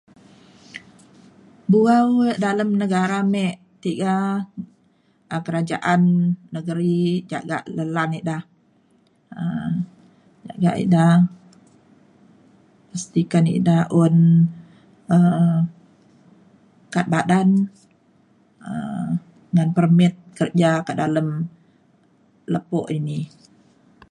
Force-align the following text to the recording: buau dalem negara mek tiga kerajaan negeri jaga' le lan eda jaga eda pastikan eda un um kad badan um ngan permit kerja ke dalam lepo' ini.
buau 1.71 2.09
dalem 2.43 2.69
negara 2.81 3.19
mek 3.33 3.55
tiga 3.83 4.15
kerajaan 5.45 6.01
negeri 6.55 6.99
jaga' 7.31 7.61
le 7.75 7.83
lan 7.95 8.11
eda 8.19 8.37
jaga 10.63 10.71
eda 10.83 11.07
pastikan 12.89 13.45
eda 13.57 13.77
un 14.03 14.15
um 15.15 15.55
kad 16.93 17.05
badan 17.13 17.49
um 18.69 19.09
ngan 19.53 19.69
permit 19.77 20.15
kerja 20.39 20.71
ke 20.87 20.91
dalam 21.01 21.27
lepo' 22.53 22.87
ini. 22.97 23.19